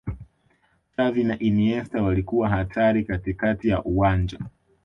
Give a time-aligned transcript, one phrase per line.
[0.97, 4.39] xavi na iniesta walikuwa hatari katikati ya uwanja